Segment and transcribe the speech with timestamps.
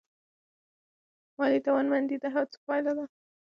[1.37, 3.05] مالي توانمندي د هڅو پایله ده.